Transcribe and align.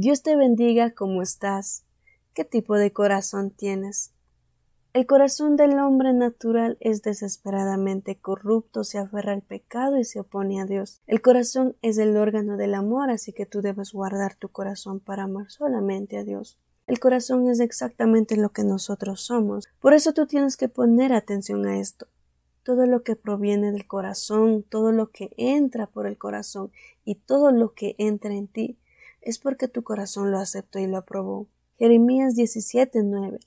Dios 0.00 0.22
te 0.22 0.36
bendiga 0.36 0.92
como 0.92 1.22
estás. 1.22 1.82
¿Qué 2.32 2.44
tipo 2.44 2.76
de 2.76 2.92
corazón 2.92 3.50
tienes? 3.50 4.12
El 4.92 5.06
corazón 5.06 5.56
del 5.56 5.76
hombre 5.80 6.12
natural 6.12 6.78
es 6.78 7.02
desesperadamente 7.02 8.14
corrupto, 8.14 8.84
se 8.84 8.98
aferra 8.98 9.32
al 9.32 9.42
pecado 9.42 9.98
y 9.98 10.04
se 10.04 10.20
opone 10.20 10.60
a 10.60 10.66
Dios. 10.66 11.02
El 11.08 11.20
corazón 11.20 11.74
es 11.82 11.98
el 11.98 12.16
órgano 12.16 12.56
del 12.56 12.74
amor, 12.74 13.10
así 13.10 13.32
que 13.32 13.44
tú 13.44 13.60
debes 13.60 13.92
guardar 13.92 14.36
tu 14.36 14.50
corazón 14.50 15.00
para 15.00 15.24
amar 15.24 15.50
solamente 15.50 16.16
a 16.16 16.22
Dios. 16.22 16.60
El 16.86 17.00
corazón 17.00 17.48
es 17.48 17.58
exactamente 17.58 18.36
lo 18.36 18.50
que 18.50 18.62
nosotros 18.62 19.22
somos. 19.22 19.66
Por 19.80 19.94
eso 19.94 20.12
tú 20.12 20.28
tienes 20.28 20.56
que 20.56 20.68
poner 20.68 21.12
atención 21.12 21.66
a 21.66 21.80
esto. 21.80 22.06
Todo 22.62 22.86
lo 22.86 23.02
que 23.02 23.16
proviene 23.16 23.72
del 23.72 23.88
corazón, 23.88 24.62
todo 24.62 24.92
lo 24.92 25.10
que 25.10 25.32
entra 25.36 25.88
por 25.88 26.06
el 26.06 26.18
corazón 26.18 26.70
y 27.04 27.16
todo 27.16 27.50
lo 27.50 27.74
que 27.74 27.96
entra 27.98 28.32
en 28.32 28.46
ti, 28.46 28.78
es 29.28 29.38
porque 29.38 29.68
tu 29.68 29.82
corazón 29.82 30.30
lo 30.30 30.38
aceptó 30.38 30.78
y 30.78 30.86
lo 30.86 30.96
aprobó. 30.96 31.48
Jeremías 31.76 32.34
17:9 32.34 33.40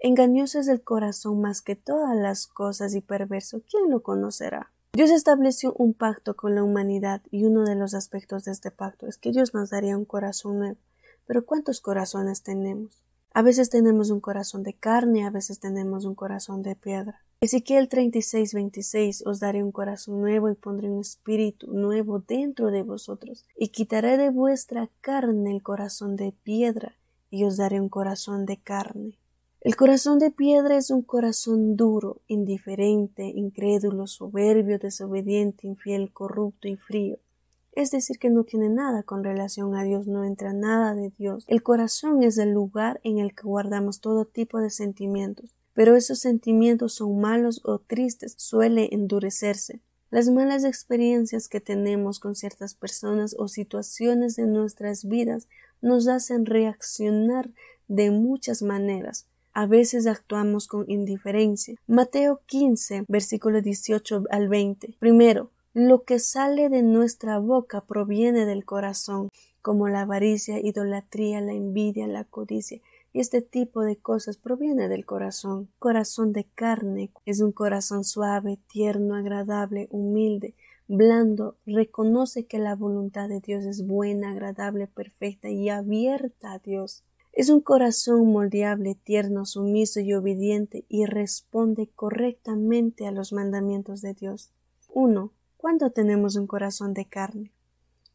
Engañoso 0.00 0.58
es 0.58 0.66
el 0.66 0.82
corazón 0.82 1.40
más 1.40 1.62
que 1.62 1.76
todas 1.76 2.16
las 2.16 2.48
cosas 2.48 2.92
y 2.96 3.00
perverso. 3.00 3.62
¿Quién 3.70 3.88
lo 3.88 4.02
conocerá? 4.02 4.72
Dios 4.92 5.10
estableció 5.10 5.74
un 5.74 5.94
pacto 5.94 6.34
con 6.34 6.56
la 6.56 6.64
humanidad 6.64 7.22
y 7.30 7.44
uno 7.44 7.64
de 7.64 7.76
los 7.76 7.94
aspectos 7.94 8.44
de 8.44 8.52
este 8.52 8.72
pacto 8.72 9.06
es 9.06 9.16
que 9.16 9.30
Dios 9.30 9.54
nos 9.54 9.70
daría 9.70 9.96
un 9.96 10.04
corazón 10.04 10.58
nuevo. 10.58 10.78
Pero 11.24 11.46
¿cuántos 11.46 11.80
corazones 11.80 12.42
tenemos? 12.42 13.04
A 13.32 13.42
veces 13.42 13.70
tenemos 13.70 14.10
un 14.10 14.20
corazón 14.20 14.62
de 14.62 14.74
carne, 14.74 15.24
a 15.24 15.30
veces 15.30 15.60
tenemos 15.60 16.04
un 16.04 16.14
corazón 16.14 16.62
de 16.62 16.74
piedra. 16.74 17.20
Ezequiel 17.40 17.88
36, 17.88 18.52
26 18.52 19.26
Os 19.26 19.38
daré 19.38 19.62
un 19.62 19.70
corazón 19.70 20.20
nuevo 20.20 20.50
y 20.50 20.54
pondré 20.54 20.90
un 20.90 21.00
espíritu 21.00 21.72
nuevo 21.72 22.18
dentro 22.18 22.70
de 22.70 22.82
vosotros, 22.82 23.44
y 23.56 23.68
quitaré 23.68 24.16
de 24.16 24.30
vuestra 24.30 24.88
carne 25.00 25.52
el 25.52 25.62
corazón 25.62 26.16
de 26.16 26.32
piedra, 26.42 26.96
y 27.30 27.44
os 27.44 27.56
daré 27.56 27.80
un 27.80 27.88
corazón 27.88 28.44
de 28.44 28.56
carne. 28.56 29.18
El 29.60 29.76
corazón 29.76 30.18
de 30.18 30.30
piedra 30.30 30.76
es 30.76 30.90
un 30.90 31.02
corazón 31.02 31.76
duro, 31.76 32.20
indiferente, 32.26 33.24
incrédulo, 33.24 34.06
soberbio, 34.06 34.78
desobediente, 34.78 35.66
infiel, 35.66 36.12
corrupto 36.12 36.68
y 36.68 36.76
frío. 36.76 37.18
Es 37.78 37.92
decir, 37.92 38.18
que 38.18 38.28
no 38.28 38.42
tiene 38.42 38.68
nada 38.68 39.04
con 39.04 39.22
relación 39.22 39.76
a 39.76 39.84
Dios, 39.84 40.08
no 40.08 40.24
entra 40.24 40.52
nada 40.52 40.96
de 40.96 41.12
Dios. 41.16 41.44
El 41.46 41.62
corazón 41.62 42.24
es 42.24 42.36
el 42.36 42.50
lugar 42.50 43.00
en 43.04 43.18
el 43.18 43.36
que 43.36 43.44
guardamos 43.44 44.00
todo 44.00 44.24
tipo 44.24 44.58
de 44.58 44.70
sentimientos, 44.70 45.54
pero 45.74 45.94
esos 45.94 46.18
sentimientos 46.18 46.94
son 46.94 47.20
malos 47.20 47.60
o 47.62 47.78
tristes, 47.78 48.34
suele 48.36 48.88
endurecerse. 48.90 49.80
Las 50.10 50.28
malas 50.28 50.64
experiencias 50.64 51.48
que 51.48 51.60
tenemos 51.60 52.18
con 52.18 52.34
ciertas 52.34 52.74
personas 52.74 53.36
o 53.38 53.46
situaciones 53.46 54.34
de 54.34 54.46
nuestras 54.46 55.04
vidas 55.04 55.46
nos 55.80 56.08
hacen 56.08 56.46
reaccionar 56.46 57.48
de 57.86 58.10
muchas 58.10 58.60
maneras, 58.60 59.28
a 59.52 59.66
veces 59.66 60.08
actuamos 60.08 60.66
con 60.66 60.84
indiferencia. 60.90 61.76
Mateo 61.86 62.40
15, 62.46 63.04
versículo 63.06 63.62
18 63.62 64.24
al 64.30 64.48
20. 64.48 64.96
Primero, 64.98 65.52
lo 65.78 66.02
que 66.02 66.18
sale 66.18 66.68
de 66.70 66.82
nuestra 66.82 67.38
boca 67.38 67.82
proviene 67.82 68.46
del 68.46 68.64
corazón, 68.64 69.28
como 69.62 69.88
la 69.88 70.00
avaricia, 70.00 70.58
idolatría, 70.58 71.40
la 71.40 71.52
envidia, 71.52 72.08
la 72.08 72.24
codicia, 72.24 72.80
y 73.12 73.20
este 73.20 73.42
tipo 73.42 73.82
de 73.82 73.96
cosas 73.96 74.38
proviene 74.38 74.88
del 74.88 75.06
corazón. 75.06 75.68
Corazón 75.78 76.32
de 76.32 76.44
carne 76.44 77.12
es 77.26 77.40
un 77.40 77.52
corazón 77.52 78.02
suave, 78.02 78.58
tierno, 78.66 79.14
agradable, 79.14 79.86
humilde, 79.92 80.56
blando, 80.88 81.56
reconoce 81.64 82.46
que 82.46 82.58
la 82.58 82.74
voluntad 82.74 83.28
de 83.28 83.38
Dios 83.38 83.64
es 83.64 83.86
buena, 83.86 84.32
agradable, 84.32 84.88
perfecta 84.88 85.48
y 85.48 85.68
abierta 85.68 86.54
a 86.54 86.58
Dios. 86.58 87.04
Es 87.32 87.50
un 87.50 87.60
corazón 87.60 88.26
moldeable, 88.32 88.96
tierno, 88.96 89.46
sumiso 89.46 90.00
y 90.00 90.12
obediente 90.12 90.84
y 90.88 91.06
responde 91.06 91.88
correctamente 91.94 93.06
a 93.06 93.12
los 93.12 93.32
mandamientos 93.32 94.00
de 94.00 94.14
Dios. 94.14 94.50
1. 94.92 95.32
¿Cuándo 95.58 95.90
tenemos 95.90 96.36
un 96.36 96.46
corazón 96.46 96.94
de 96.94 97.04
carne? 97.04 97.50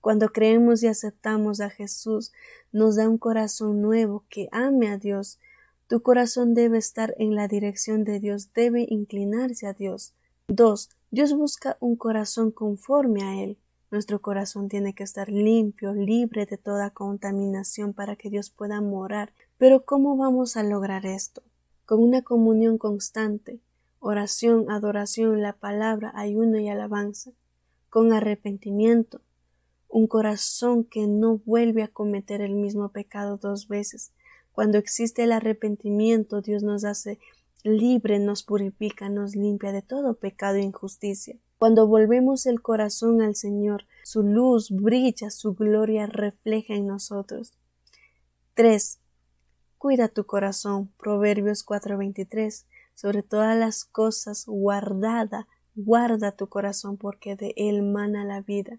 Cuando 0.00 0.28
creemos 0.28 0.80
y 0.84 0.86
aceptamos 0.86 1.60
a 1.60 1.70
Jesús, 1.70 2.32
nos 2.70 2.94
da 2.94 3.08
un 3.08 3.18
corazón 3.18 3.82
nuevo 3.82 4.24
que 4.28 4.48
ame 4.52 4.88
a 4.88 4.96
Dios. 4.96 5.40
Tu 5.88 6.02
corazón 6.02 6.54
debe 6.54 6.78
estar 6.78 7.16
en 7.18 7.34
la 7.34 7.48
dirección 7.48 8.04
de 8.04 8.20
Dios, 8.20 8.52
debe 8.54 8.86
inclinarse 8.88 9.66
a 9.66 9.72
Dios. 9.72 10.14
2. 10.46 10.90
Dios 11.10 11.34
busca 11.34 11.76
un 11.80 11.96
corazón 11.96 12.52
conforme 12.52 13.24
a 13.24 13.42
Él. 13.42 13.58
Nuestro 13.90 14.22
corazón 14.22 14.68
tiene 14.68 14.94
que 14.94 15.02
estar 15.02 15.28
limpio, 15.28 15.94
libre 15.94 16.46
de 16.46 16.58
toda 16.58 16.90
contaminación 16.90 17.92
para 17.92 18.14
que 18.14 18.30
Dios 18.30 18.50
pueda 18.50 18.80
morar. 18.80 19.32
Pero 19.58 19.84
¿cómo 19.84 20.16
vamos 20.16 20.56
a 20.56 20.62
lograr 20.62 21.06
esto? 21.06 21.42
Con 21.86 22.04
una 22.04 22.22
comunión 22.22 22.78
constante, 22.78 23.58
oración, 24.02 24.68
adoración, 24.68 25.40
la 25.40 25.52
palabra, 25.52 26.12
ayuno 26.16 26.58
y 26.58 26.68
alabanza, 26.68 27.30
con 27.88 28.12
arrepentimiento, 28.12 29.20
un 29.88 30.08
corazón 30.08 30.82
que 30.82 31.06
no 31.06 31.38
vuelve 31.44 31.84
a 31.84 31.88
cometer 31.88 32.40
el 32.40 32.54
mismo 32.54 32.88
pecado 32.90 33.36
dos 33.36 33.68
veces. 33.68 34.12
Cuando 34.50 34.76
existe 34.76 35.22
el 35.22 35.30
arrepentimiento, 35.30 36.40
Dios 36.40 36.64
nos 36.64 36.84
hace 36.84 37.20
libre, 37.62 38.18
nos 38.18 38.42
purifica, 38.42 39.08
nos 39.08 39.36
limpia 39.36 39.70
de 39.70 39.82
todo 39.82 40.14
pecado 40.14 40.56
e 40.56 40.62
injusticia. 40.62 41.38
Cuando 41.58 41.86
volvemos 41.86 42.46
el 42.46 42.60
corazón 42.60 43.22
al 43.22 43.36
Señor, 43.36 43.84
su 44.02 44.24
luz 44.24 44.72
brilla, 44.72 45.30
su 45.30 45.54
gloria 45.54 46.06
refleja 46.06 46.74
en 46.74 46.88
nosotros. 46.88 47.54
3. 48.54 48.98
Cuida 49.78 50.08
tu 50.08 50.26
corazón. 50.26 50.90
Proverbios 50.98 51.64
4:23. 51.64 52.66
Sobre 52.94 53.22
todas 53.22 53.56
las 53.56 53.84
cosas 53.84 54.44
guardada, 54.46 55.48
guarda 55.74 56.32
tu 56.32 56.48
corazón 56.48 56.96
porque 56.96 57.36
de 57.36 57.54
él 57.56 57.82
mana 57.82 58.24
la 58.24 58.40
vida. 58.40 58.78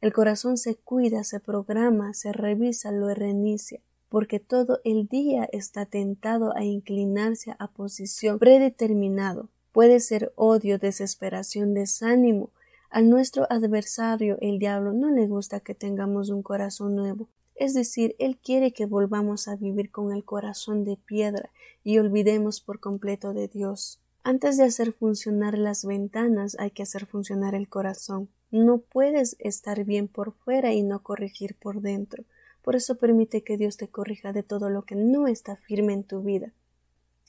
El 0.00 0.12
corazón 0.12 0.56
se 0.56 0.76
cuida, 0.76 1.24
se 1.24 1.40
programa, 1.40 2.14
se 2.14 2.32
revisa, 2.32 2.92
lo 2.92 3.12
reinicia, 3.12 3.80
porque 4.08 4.40
todo 4.40 4.80
el 4.84 5.08
día 5.08 5.48
está 5.52 5.86
tentado 5.86 6.56
a 6.56 6.64
inclinarse 6.64 7.56
a 7.58 7.68
posición 7.68 8.38
predeterminado 8.38 9.48
Puede 9.78 10.00
ser 10.00 10.32
odio, 10.34 10.78
desesperación, 10.78 11.72
desánimo. 11.72 12.50
A 12.90 13.00
nuestro 13.00 13.46
adversario, 13.48 14.36
el 14.40 14.58
diablo, 14.58 14.92
no 14.92 15.08
le 15.08 15.28
gusta 15.28 15.60
que 15.60 15.72
tengamos 15.72 16.30
un 16.30 16.42
corazón 16.42 16.96
nuevo. 16.96 17.28
Es 17.58 17.74
decir, 17.74 18.14
él 18.20 18.38
quiere 18.38 18.72
que 18.72 18.86
volvamos 18.86 19.48
a 19.48 19.56
vivir 19.56 19.90
con 19.90 20.12
el 20.12 20.24
corazón 20.24 20.84
de 20.84 20.96
piedra 20.96 21.50
y 21.82 21.98
olvidemos 21.98 22.60
por 22.60 22.78
completo 22.78 23.34
de 23.34 23.48
Dios. 23.48 24.00
Antes 24.22 24.56
de 24.56 24.64
hacer 24.64 24.92
funcionar 24.92 25.58
las 25.58 25.84
ventanas 25.84 26.56
hay 26.60 26.70
que 26.70 26.84
hacer 26.84 27.06
funcionar 27.06 27.56
el 27.56 27.68
corazón. 27.68 28.28
No 28.52 28.78
puedes 28.78 29.36
estar 29.40 29.84
bien 29.84 30.06
por 30.06 30.32
fuera 30.34 30.72
y 30.72 30.82
no 30.82 31.02
corregir 31.02 31.56
por 31.56 31.80
dentro. 31.80 32.24
Por 32.62 32.76
eso 32.76 32.96
permite 32.96 33.42
que 33.42 33.56
Dios 33.56 33.76
te 33.76 33.88
corrija 33.88 34.32
de 34.32 34.44
todo 34.44 34.70
lo 34.70 34.82
que 34.82 34.94
no 34.94 35.26
está 35.26 35.56
firme 35.56 35.94
en 35.94 36.04
tu 36.04 36.22
vida. 36.22 36.52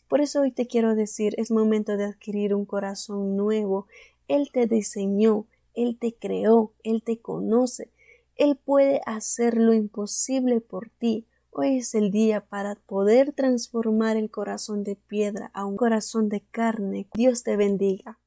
Por 0.07 0.21
eso 0.21 0.41
hoy 0.41 0.51
te 0.51 0.67
quiero 0.67 0.93
decir, 0.93 1.33
es 1.37 1.49
momento 1.49 1.97
de 1.97 2.05
adquirir 2.05 2.53
un 2.53 2.65
corazón 2.65 3.35
nuevo. 3.35 3.87
Él 4.27 4.51
te 4.51 4.67
diseñó, 4.67 5.47
Él 5.73 5.97
te 5.97 6.13
creó, 6.13 6.73
Él 6.83 7.01
te 7.01 7.17
conoce. 7.17 7.89
Él 8.39 8.55
puede 8.55 9.01
hacer 9.05 9.57
lo 9.57 9.73
imposible 9.73 10.61
por 10.61 10.89
ti. 10.97 11.27
Hoy 11.51 11.79
es 11.79 11.93
el 11.93 12.09
día 12.09 12.45
para 12.45 12.75
poder 12.75 13.33
transformar 13.33 14.15
el 14.15 14.31
corazón 14.31 14.85
de 14.85 14.95
piedra 14.95 15.51
a 15.53 15.65
un 15.65 15.75
corazón 15.75 16.29
de 16.29 16.39
carne. 16.49 17.09
Dios 17.13 17.43
te 17.43 17.57
bendiga. 17.57 18.17